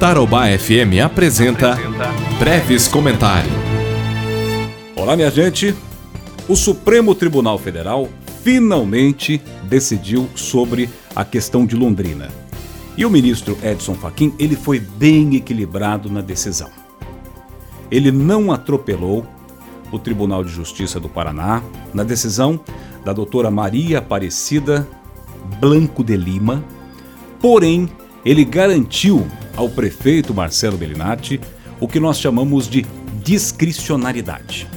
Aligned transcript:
Tarobá 0.00 0.46
FM 0.58 1.04
apresenta 1.04 1.76
Breves 2.38 2.88
Comentário. 2.88 3.50
Olá, 4.96 5.14
minha 5.14 5.30
gente. 5.30 5.74
O 6.48 6.56
Supremo 6.56 7.14
Tribunal 7.14 7.58
Federal 7.58 8.08
finalmente 8.42 9.42
decidiu 9.64 10.26
sobre 10.34 10.88
a 11.14 11.22
questão 11.22 11.66
de 11.66 11.76
Londrina. 11.76 12.30
E 12.96 13.04
o 13.04 13.10
ministro 13.10 13.58
Edson 13.62 13.92
Fachin, 13.92 14.34
ele 14.38 14.56
foi 14.56 14.80
bem 14.80 15.36
equilibrado 15.36 16.10
na 16.10 16.22
decisão. 16.22 16.70
Ele 17.90 18.10
não 18.10 18.50
atropelou 18.50 19.26
o 19.92 19.98
Tribunal 19.98 20.42
de 20.42 20.50
Justiça 20.50 20.98
do 20.98 21.10
Paraná 21.10 21.62
na 21.92 22.04
decisão 22.04 22.58
da 23.04 23.12
doutora 23.12 23.50
Maria 23.50 23.98
Aparecida 23.98 24.88
Blanco 25.60 26.02
de 26.02 26.16
Lima, 26.16 26.64
porém, 27.38 27.86
ele 28.24 28.44
garantiu 28.44 29.26
ao 29.56 29.68
prefeito 29.68 30.34
Marcelo 30.34 30.76
Bellinati 30.76 31.40
o 31.78 31.88
que 31.88 32.00
nós 32.00 32.18
chamamos 32.18 32.68
de 32.68 32.84
discricionariedade. 33.22 34.68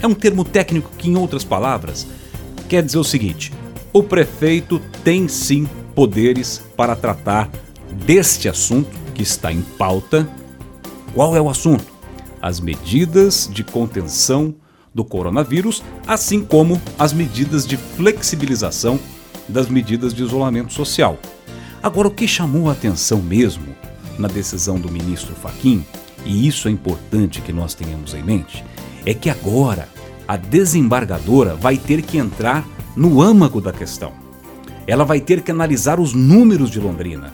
É 0.00 0.06
um 0.06 0.14
termo 0.14 0.44
técnico 0.44 0.90
que, 0.96 1.08
em 1.08 1.16
outras 1.16 1.44
palavras, 1.44 2.06
quer 2.68 2.82
dizer 2.82 2.98
o 2.98 3.04
seguinte: 3.04 3.52
o 3.92 4.02
prefeito 4.02 4.80
tem 5.02 5.28
sim 5.28 5.68
poderes 5.94 6.62
para 6.76 6.94
tratar 6.94 7.50
deste 8.06 8.48
assunto 8.48 8.90
que 9.14 9.22
está 9.22 9.52
em 9.52 9.62
pauta. 9.62 10.28
Qual 11.14 11.34
é 11.34 11.40
o 11.40 11.48
assunto? 11.48 11.86
As 12.40 12.60
medidas 12.60 13.50
de 13.52 13.64
contenção 13.64 14.54
do 14.94 15.04
coronavírus, 15.04 15.82
assim 16.06 16.40
como 16.44 16.80
as 16.98 17.12
medidas 17.12 17.66
de 17.66 17.76
flexibilização 17.76 18.98
das 19.48 19.68
medidas 19.68 20.12
de 20.14 20.22
isolamento 20.22 20.72
social. 20.72 21.18
Agora, 21.82 22.08
o 22.08 22.10
que 22.10 22.26
chamou 22.26 22.68
a 22.68 22.72
atenção 22.72 23.20
mesmo 23.20 23.74
na 24.18 24.28
decisão 24.28 24.80
do 24.80 24.90
ministro 24.90 25.34
Faquim, 25.34 25.84
e 26.24 26.46
isso 26.46 26.68
é 26.68 26.70
importante 26.70 27.40
que 27.40 27.52
nós 27.52 27.74
tenhamos 27.74 28.14
em 28.14 28.22
mente, 28.22 28.64
é 29.06 29.14
que 29.14 29.30
agora 29.30 29.88
a 30.26 30.36
desembargadora 30.36 31.54
vai 31.54 31.76
ter 31.78 32.02
que 32.02 32.18
entrar 32.18 32.66
no 32.96 33.22
âmago 33.22 33.60
da 33.60 33.72
questão. 33.72 34.12
Ela 34.86 35.04
vai 35.04 35.20
ter 35.20 35.42
que 35.42 35.50
analisar 35.50 36.00
os 36.00 36.12
números 36.12 36.70
de 36.70 36.80
Londrina, 36.80 37.32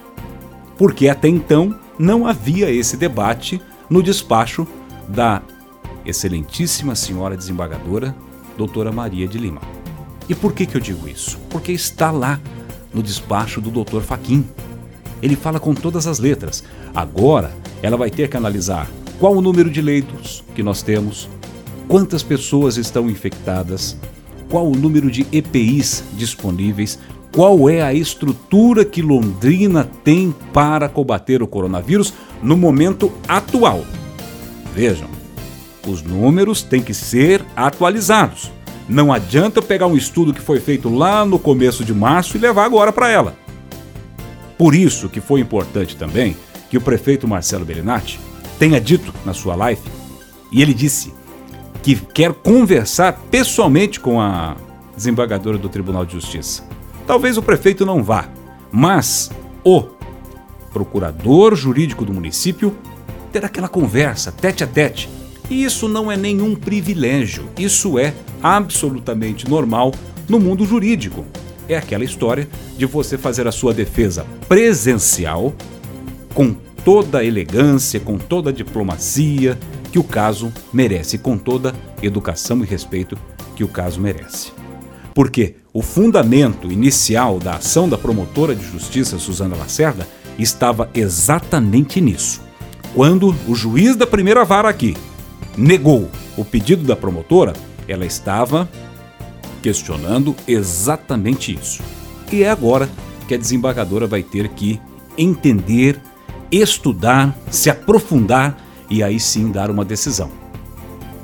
porque 0.77 1.09
até 1.09 1.29
então 1.29 1.79
não 1.99 2.27
havia 2.27 2.71
esse 2.71 2.97
debate 2.97 3.61
no 3.89 4.03
despacho 4.03 4.67
da 5.09 5.43
excelentíssima 6.05 6.95
senhora 6.95 7.37
desembargadora, 7.37 8.15
doutora 8.59 8.93
Maria 8.93 9.27
de 9.27 9.39
Lima. 9.39 9.63
E 10.29 10.35
por 10.35 10.53
que, 10.53 10.67
que 10.67 10.77
eu 10.77 10.81
digo 10.81 11.09
isso? 11.09 11.39
Porque 11.51 11.73
está 11.73 12.11
lá 12.11 12.41
no 12.95 13.03
despacho 13.03 13.61
do 13.61 13.71
doutor 13.71 14.03
Faquim. 14.03 14.45
Ele 15.21 15.37
fala 15.37 15.59
com 15.59 15.75
todas 15.75 16.07
as 16.07 16.19
letras. 16.19 16.63
Agora, 16.95 17.51
ela 17.83 17.97
vai 17.97 18.11
ter 18.11 18.29
que 18.29 18.37
analisar 18.37 18.89
qual 19.19 19.35
o 19.35 19.41
número 19.41 19.71
de 19.71 19.83
leitos 19.83 20.45
que 20.55 20.63
nós 20.63 20.83
temos, 20.83 21.29
quantas 21.89 22.23
pessoas 22.23 22.77
estão 22.77 23.11
infectadas, 23.11 23.97
qual 24.49 24.67
o 24.67 24.77
número 24.77 25.11
de 25.11 25.27
EPIs 25.33 26.05
disponíveis, 26.17 26.99
qual 27.33 27.69
é 27.69 27.83
a 27.83 27.93
estrutura 27.93 28.85
que 28.85 29.03
Londrina 29.03 29.89
tem 30.05 30.35
para 30.53 30.89
combater 30.89 31.43
o 31.43 31.49
coronavírus 31.49 32.15
no 32.43 32.57
momento 32.57 33.11
atual. 33.27 33.85
Vejam, 34.73 35.09
os 35.87 36.03
números 36.03 36.63
têm 36.63 36.81
que 36.81 36.95
ser 36.95 37.45
atualizados. 37.57 38.51
Não 38.89 39.13
adianta 39.13 39.63
pegar 39.63 39.87
um 39.87 39.97
estudo 39.97 40.35
que 40.35 40.41
foi 40.41 40.61
feito 40.61 40.95
lá 40.95 41.25
no 41.25 41.39
começo 41.39 41.85
de 41.85 41.95
março 41.95 42.37
e 42.37 42.41
levar 42.41 42.65
agora 42.65 42.93
para 42.93 43.09
ela. 43.09 43.37
Por 44.59 44.75
isso 44.75 45.09
que 45.09 45.21
foi 45.21 45.41
importante 45.41 45.97
também 45.97 46.37
que 46.69 46.77
o 46.77 46.81
prefeito 46.81 47.27
Marcelo 47.27 47.65
Bellinati 47.65 48.21
tenha 48.59 48.81
dito 48.81 49.13
na 49.25 49.33
sua 49.33 49.55
live, 49.55 49.83
e 50.53 50.63
ele 50.63 50.75
disse 50.75 51.13
que 51.83 51.97
quer 51.97 52.33
conversar 52.33 53.13
pessoalmente 53.31 53.99
com 53.99 54.21
a 54.21 54.57
desembargadora 54.97 55.59
do 55.59 55.69
Tribunal 55.69 56.05
de 56.05 56.13
Justiça. 56.13 56.63
Talvez 57.07 57.37
o 57.37 57.43
prefeito 57.43 57.85
não 57.85 58.03
vá, 58.03 58.29
mas 58.71 59.31
o 59.65 59.83
procurador 60.73 61.55
jurídico 61.55 62.05
do 62.05 62.13
município 62.13 62.77
ter 63.33 63.45
aquela 63.45 63.69
conversa 63.69 64.33
tete 64.33 64.63
a 64.63 64.67
tete 64.67 65.09
e 65.51 65.65
isso 65.65 65.89
não 65.89 66.11
é 66.11 66.17
nenhum 66.17 66.55
privilégio, 66.55 67.49
isso 67.59 67.99
é 67.99 68.15
absolutamente 68.43 69.49
normal 69.49 69.93
no 70.29 70.39
mundo 70.39 70.65
jurídico. 70.65 71.25
É 71.69 71.77
aquela 71.77 72.05
história 72.05 72.49
de 72.77 72.87
você 72.87 73.17
fazer 73.17 73.47
a 73.47 73.53
sua 73.53 73.73
defesa 73.73 74.27
presencial 74.49 75.55
com 76.35 76.55
toda 76.85 77.19
a 77.19 77.25
elegância, 77.25 77.99
com 77.99 78.19
toda 78.19 78.51
a 78.51 78.53
diplomacia 78.53 79.59
que 79.91 79.99
o 79.99 80.05
caso 80.05 80.53
merece, 80.73 81.17
com 81.17 81.39
toda 81.39 81.75
a 82.03 82.05
educação 82.05 82.63
e 82.63 82.67
respeito 82.67 83.17
que 83.57 83.65
o 83.65 83.69
caso 83.69 84.01
merece. 84.01 84.53
Porque 85.15 85.55
o 85.73 85.81
fundamento 85.81 86.71
inicial 86.71 87.39
da 87.39 87.55
ação 87.55 87.89
da 87.89 87.97
promotora 87.97 88.55
de 88.55 88.65
justiça 88.67 89.19
Suzana 89.19 89.57
Lacerda 89.57 90.07
estava 90.39 90.91
exatamente 90.93 92.01
nisso. 92.01 92.43
Quando 92.95 93.35
o 93.49 93.55
juiz 93.55 93.97
da 93.97 94.07
primeira 94.07 94.45
vara 94.45 94.69
aqui, 94.69 94.97
negou 95.57 96.11
o 96.37 96.45
pedido 96.45 96.85
da 96.85 96.97
promotora, 96.97 97.53
ela 97.87 98.05
estava 98.05 98.69
questionando 99.63 100.35
exatamente 100.47 101.55
isso. 101.55 101.83
E 102.33 102.43
é 102.43 102.51
agora 102.51 102.89
que 103.27 103.35
a 103.35 103.39
desembargadora 103.39 104.07
vai 104.07 104.23
ter 104.23 104.49
que 104.49 104.81
entender, 105.17 106.01
estudar, 106.51 107.37
se 107.51 107.71
aprofundar 107.71 108.59
e 108.91 109.03
aí 109.03 109.19
sim 109.19 109.51
dar 109.51 109.71
uma 109.71 109.85
decisão. 109.85 110.31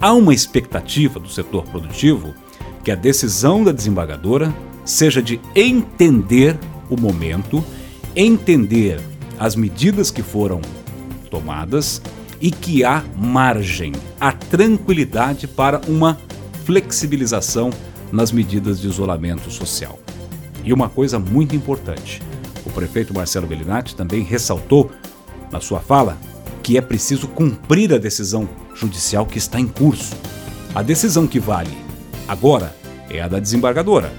Há 0.01 0.13
uma 0.13 0.33
expectativa 0.33 1.21
do 1.21 1.29
setor 1.29 1.65
produtivo 1.65 2.33
que 2.83 2.91
a 2.91 2.95
decisão 2.95 3.63
da 3.63 3.73
desembargadora 3.73 4.55
seja 4.85 5.23
de 5.23 5.41
entender 5.55 6.59
o 6.89 6.99
momento, 6.99 7.63
entender 8.17 9.01
as 9.39 9.55
medidas 9.55 10.11
que 10.11 10.23
foram 10.23 10.61
tomadas 11.31 12.01
e 12.41 12.51
que 12.51 12.83
há 12.84 13.05
margem, 13.17 13.93
há 14.19 14.33
tranquilidade 14.33 15.47
para 15.47 15.81
uma 15.87 16.19
flexibilização 16.65 17.71
nas 18.11 18.33
medidas 18.33 18.81
de 18.81 18.89
isolamento 18.89 19.51
social. 19.51 19.99
E 20.65 20.73
uma 20.73 20.89
coisa 20.89 21.19
muito 21.19 21.55
importante: 21.55 22.23
o 22.65 22.71
prefeito 22.71 23.12
Marcelo 23.12 23.47
Bellinati 23.47 23.95
também 23.95 24.23
ressaltou 24.23 24.91
na 25.51 25.61
sua 25.61 25.81
fala 25.81 26.17
que 26.62 26.78
é 26.78 26.81
preciso 26.81 27.28
cumprir 27.28 27.93
a 27.93 27.99
decisão 27.99 28.49
judicial 28.75 29.27
que 29.27 29.39
está 29.39 29.59
em 29.59 29.67
curso. 29.67 30.15
A 30.75 30.83
decisão 30.83 31.27
que 31.27 31.41
vale 31.41 31.77
agora 32.28 32.75
é 33.09 33.21
a 33.21 33.28
da 33.28 33.41
desembargadora. 33.41 34.12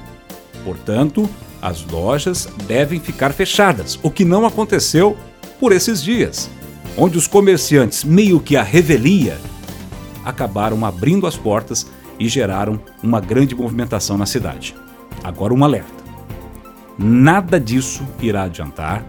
Portanto, 0.64 1.30
as 1.62 1.84
lojas 1.86 2.48
devem 2.68 3.00
ficar 3.00 3.32
fechadas, 3.32 3.98
o 4.04 4.12
que 4.12 4.26
não 4.26 4.46
aconteceu 4.46 5.16
por 5.60 5.72
esses 5.72 6.04
dias 6.04 6.50
onde 6.98 7.18
os 7.18 7.28
comerciantes, 7.28 8.04
meio 8.04 8.40
que 8.40 8.56
a 8.56 8.64
revelia, 8.64 9.40
acabaram 10.24 10.86
abrindo 10.86 11.26
as 11.26 11.36
portas 11.36 11.88
e 12.20 12.28
geraram 12.28 12.80
uma 13.02 13.20
grande 13.20 13.56
movimentação 13.56 14.18
na 14.18 14.26
cidade. 14.26 14.76
Agora, 15.24 15.54
um 15.54 15.64
alerta: 15.64 16.04
nada 16.98 17.60
disso 17.60 18.04
irá 18.22 18.44
adiantar 18.44 19.06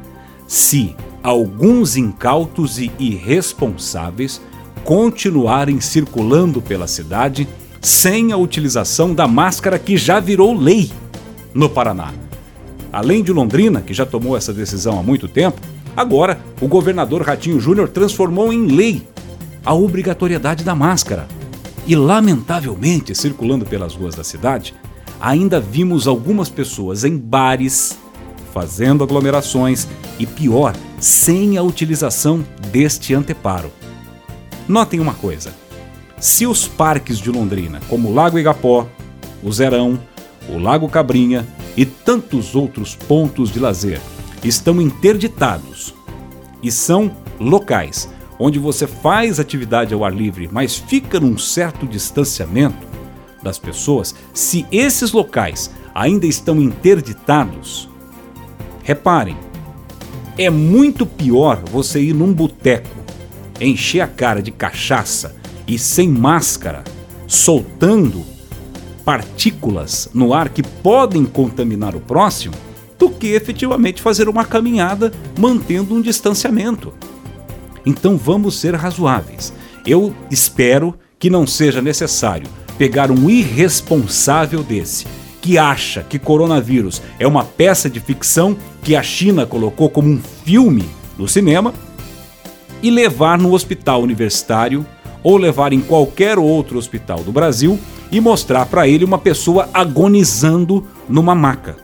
se 0.46 0.94
alguns 1.22 1.96
incautos 1.96 2.78
e 2.78 2.90
irresponsáveis 2.98 4.40
continuarem 4.84 5.80
circulando 5.80 6.60
pela 6.60 6.86
cidade 6.86 7.46
sem 7.80 8.32
a 8.32 8.36
utilização 8.36 9.14
da 9.14 9.26
máscara 9.26 9.78
que 9.78 9.96
já 9.96 10.20
virou 10.20 10.56
lei 10.56 10.90
no 11.54 11.68
Paraná. 11.68 12.12
Além 12.92 13.22
de 13.22 13.32
Londrina, 13.32 13.80
que 13.80 13.94
já 13.94 14.04
tomou 14.04 14.36
essa 14.36 14.52
decisão 14.52 14.98
há 14.98 15.02
muito 15.02 15.26
tempo, 15.26 15.60
Agora, 15.96 16.40
o 16.60 16.66
governador 16.66 17.22
Ratinho 17.22 17.60
Júnior 17.60 17.88
transformou 17.88 18.52
em 18.52 18.66
lei 18.66 19.06
a 19.64 19.74
obrigatoriedade 19.74 20.64
da 20.64 20.74
máscara. 20.74 21.26
E, 21.86 21.94
lamentavelmente, 21.94 23.14
circulando 23.14 23.66
pelas 23.66 23.94
ruas 23.94 24.14
da 24.14 24.24
cidade, 24.24 24.74
ainda 25.20 25.60
vimos 25.60 26.06
algumas 26.06 26.48
pessoas 26.48 27.04
em 27.04 27.16
bares 27.16 27.98
fazendo 28.52 29.02
aglomerações 29.02 29.88
e, 30.18 30.26
pior, 30.26 30.74
sem 31.00 31.56
a 31.56 31.62
utilização 31.62 32.44
deste 32.70 33.14
anteparo. 33.14 33.70
Notem 34.68 35.00
uma 35.00 35.14
coisa: 35.14 35.52
se 36.18 36.46
os 36.46 36.68
parques 36.68 37.18
de 37.18 37.30
Londrina, 37.30 37.80
como 37.88 38.08
o 38.08 38.14
Lago 38.14 38.38
Igapó, 38.38 38.86
o 39.42 39.52
Zerão, 39.52 39.98
o 40.48 40.58
Lago 40.58 40.88
Cabrinha 40.88 41.46
e 41.76 41.84
tantos 41.84 42.54
outros 42.54 42.94
pontos 42.94 43.50
de 43.50 43.58
lazer 43.58 44.00
estão 44.42 44.80
interditados 44.80 45.94
e 46.62 46.70
são 46.70 47.10
locais 47.38 48.08
onde 48.38 48.58
você 48.58 48.86
faz 48.86 49.38
atividade 49.38 49.94
ao 49.94 50.04
ar 50.04 50.12
livre, 50.12 50.48
mas 50.50 50.76
fica 50.76 51.20
num 51.20 51.38
certo 51.38 51.86
distanciamento 51.86 52.86
das 53.42 53.58
pessoas, 53.58 54.14
se 54.32 54.66
esses 54.70 55.12
locais 55.12 55.70
ainda 55.94 56.26
estão 56.26 56.60
interditados, 56.60 57.88
reparem, 58.82 59.36
É 60.38 60.48
muito 60.48 61.04
pior 61.04 61.62
você 61.70 62.00
ir 62.00 62.14
num 62.14 62.32
boteco, 62.32 62.88
encher 63.60 64.00
a 64.00 64.08
cara 64.08 64.40
de 64.40 64.50
cachaça 64.50 65.36
e 65.68 65.78
sem 65.78 66.08
máscara, 66.08 66.82
soltando 67.28 68.24
partículas 69.04 70.08
no 70.14 70.32
ar 70.32 70.48
que 70.48 70.62
podem 70.62 71.26
contaminar 71.26 71.94
o 71.94 72.00
próximo, 72.00 72.54
do 73.02 73.10
que 73.10 73.32
efetivamente 73.32 74.00
fazer 74.00 74.28
uma 74.28 74.44
caminhada 74.44 75.12
mantendo 75.36 75.92
um 75.92 76.00
distanciamento. 76.00 76.94
Então 77.84 78.16
vamos 78.16 78.60
ser 78.60 78.76
razoáveis. 78.76 79.52
Eu 79.84 80.14
espero 80.30 80.94
que 81.18 81.28
não 81.28 81.44
seja 81.44 81.82
necessário 81.82 82.46
pegar 82.78 83.10
um 83.10 83.28
irresponsável 83.28 84.62
desse 84.62 85.04
que 85.40 85.58
acha 85.58 86.04
que 86.04 86.16
coronavírus 86.16 87.02
é 87.18 87.26
uma 87.26 87.42
peça 87.42 87.90
de 87.90 87.98
ficção 87.98 88.56
que 88.84 88.94
a 88.94 89.02
China 89.02 89.44
colocou 89.44 89.90
como 89.90 90.08
um 90.08 90.20
filme 90.44 90.88
no 91.18 91.26
cinema 91.26 91.74
e 92.80 92.88
levar 92.88 93.36
no 93.36 93.52
hospital 93.52 94.00
universitário 94.00 94.86
ou 95.24 95.36
levar 95.36 95.72
em 95.72 95.80
qualquer 95.80 96.38
outro 96.38 96.78
hospital 96.78 97.18
do 97.24 97.32
Brasil 97.32 97.80
e 98.12 98.20
mostrar 98.20 98.66
para 98.66 98.86
ele 98.86 99.04
uma 99.04 99.18
pessoa 99.18 99.68
agonizando 99.74 100.86
numa 101.08 101.34
maca, 101.34 101.81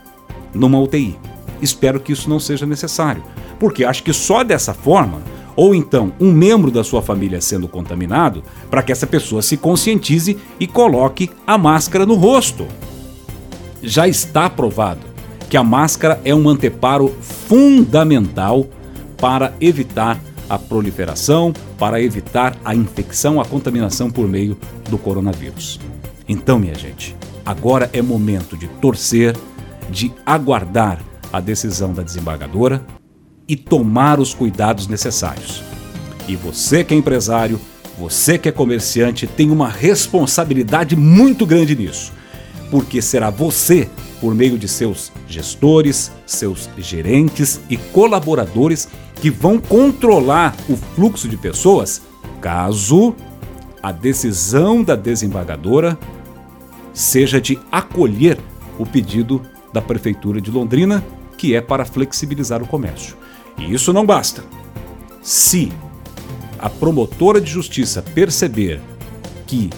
numa 0.59 0.79
UTI. 0.79 1.17
Espero 1.63 2.01
que 2.01 2.13
isso 2.13 2.29
não 2.29 2.39
seja 2.39 2.67
necessário, 2.67 3.23
porque 3.59 3.85
acho 3.85 4.03
que 4.03 4.13
só 4.13 4.45
dessa 4.45 4.75
forma, 4.75 5.23
ou 5.57 5.75
então 5.75 6.13
um 6.21 6.33
membro 6.33 6.71
da 6.71 6.85
sua 6.85 7.03
família 7.03 7.41
sendo 7.41 7.67
contaminado, 7.67 8.43
para 8.71 8.83
que 8.83 8.93
essa 8.93 9.07
pessoa 9.07 9.43
se 9.43 9.57
conscientize 9.57 10.39
e 10.61 10.67
coloque 10.67 11.31
a 11.47 11.57
máscara 11.59 12.05
no 12.05 12.15
rosto. 12.15 12.67
Já 13.83 14.07
está 14.07 14.51
provado 14.51 15.01
que 15.49 15.57
a 15.57 15.65
máscara 15.65 16.21
é 16.25 16.35
um 16.35 16.49
anteparo 16.49 17.09
fundamental 17.21 18.67
para 19.17 19.53
evitar 19.61 20.21
a 20.49 20.59
proliferação, 20.59 21.53
para 21.79 22.01
evitar 22.01 22.57
a 22.65 22.75
infecção, 22.75 23.41
a 23.41 23.45
contaminação 23.45 24.11
por 24.11 24.27
meio 24.27 24.57
do 24.89 24.97
coronavírus. 24.97 25.79
Então, 26.29 26.59
minha 26.59 26.75
gente, 26.75 27.17
agora 27.45 27.91
é 27.93 28.01
momento 28.01 28.57
de 28.57 28.69
torcer, 28.69 29.37
de 29.91 30.13
aguardar 30.25 31.01
a 31.33 31.41
decisão 31.41 31.93
da 31.93 32.03
desembargadora 32.03 32.85
e 33.47 33.57
tomar 33.57 34.21
os 34.21 34.35
cuidados 34.35 34.87
necessários. 34.87 35.63
E 36.27 36.37
você 36.37 36.85
que 36.85 36.95
é 36.95 36.97
empresário, 36.97 37.61
você 37.99 38.39
que 38.39 38.49
é 38.49 38.53
comerciante, 38.53 39.27
tem 39.27 39.51
uma 39.51 39.69
responsabilidade 39.69 40.95
muito 40.95 41.47
grande 41.47 41.75
nisso, 41.75 42.13
porque 42.71 43.01
será 43.01 43.31
você, 43.31 43.89
por 44.21 44.35
meio 44.35 44.59
de 44.59 44.69
seus 44.69 45.11
gestores, 45.27 46.13
seus 46.27 46.69
gerentes 46.77 47.61
e 47.71 47.77
colaboradores, 47.77 48.89
que 49.17 49.31
vão 49.31 49.59
controlar 49.59 50.55
o 50.69 50.77
fluxo 50.77 51.29
de 51.29 51.37
pessoas 51.37 52.03
caso 52.41 53.17
a 53.83 53.91
decisão 53.91 54.83
da 54.83 54.95
desembargadora 54.95 55.99
seja 56.93 57.41
de 57.41 57.59
acolher 57.71 58.39
o 58.79 58.87
pedido 58.87 59.43
da 59.73 59.81
Prefeitura 59.81 60.41
de 60.41 60.51
Londrina, 60.51 61.05
que 61.37 61.55
é 61.55 61.61
para 61.61 61.85
flexibilizar 61.85 62.63
o 62.63 62.67
comércio. 62.67 63.17
E 63.59 63.73
isso 63.73 63.93
não 63.93 64.05
basta. 64.05 64.43
Se 65.23 65.71
a 66.59 66.69
promotora 66.69 67.41
de 67.41 67.51
justiça 67.51 68.03
perceber 68.03 68.81
que 69.47 69.71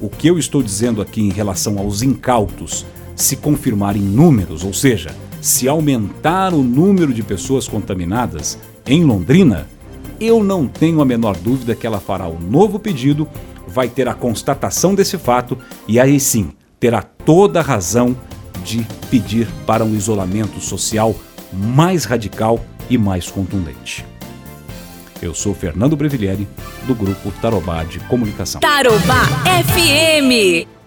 o 0.00 0.08
que 0.08 0.28
eu 0.28 0.38
estou 0.38 0.62
dizendo 0.62 1.00
aqui 1.00 1.20
em 1.20 1.30
relação 1.30 1.78
aos 1.78 2.02
incautos 2.02 2.86
se 3.16 3.36
confirmar 3.36 3.96
em 3.96 4.02
números, 4.02 4.64
ou 4.64 4.72
seja, 4.72 5.10
se 5.40 5.68
aumentar 5.68 6.52
o 6.54 6.62
número 6.62 7.12
de 7.12 7.22
pessoas 7.22 7.66
contaminadas 7.66 8.58
em 8.86 9.04
Londrina, 9.04 9.66
eu 10.20 10.42
não 10.42 10.66
tenho 10.66 11.00
a 11.00 11.04
menor 11.04 11.36
dúvida 11.36 11.74
que 11.74 11.86
ela 11.86 12.00
fará 12.00 12.28
um 12.28 12.38
novo 12.38 12.78
pedido, 12.78 13.28
vai 13.66 13.88
ter 13.88 14.08
a 14.08 14.14
constatação 14.14 14.94
desse 14.94 15.18
fato 15.18 15.58
e 15.86 15.98
aí 15.98 16.18
sim 16.18 16.50
terá 16.80 17.02
toda 17.02 17.60
a 17.60 17.62
razão 17.62 18.16
de 18.64 18.86
pedir 19.10 19.48
para 19.66 19.84
um 19.84 19.94
isolamento 19.94 20.60
social 20.60 21.14
mais 21.52 22.04
radical 22.04 22.60
e 22.90 22.98
mais 22.98 23.30
contundente. 23.30 24.04
Eu 25.20 25.34
sou 25.34 25.54
Fernando 25.54 25.96
Brevilieri, 25.96 26.48
do 26.86 26.94
grupo 26.94 27.32
Tarobá 27.42 27.82
de 27.82 27.98
Comunicação. 28.00 28.60
Tarobá 28.60 29.24
FM. 29.64 30.77